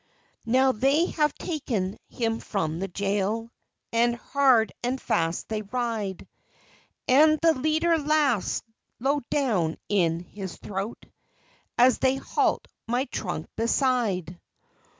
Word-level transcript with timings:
Now 0.47 0.71
they 0.71 1.11
have 1.11 1.35
taken 1.35 1.99
him 2.09 2.39
from 2.39 2.79
the 2.79 2.87
jail, 2.87 3.51
And 3.93 4.15
hard 4.15 4.73
and 4.83 4.99
fast 4.99 5.47
they 5.47 5.61
ride, 5.61 6.27
And 7.07 7.37
the 7.39 7.53
leader 7.53 7.99
laughs 7.99 8.63
low 8.99 9.21
down 9.29 9.77
in 9.89 10.21
his 10.21 10.57
throat, 10.57 11.05
As 11.77 11.99
they 11.99 12.15
halt 12.15 12.67
my 12.87 13.05
trunk 13.05 13.47
beside. 13.55 14.39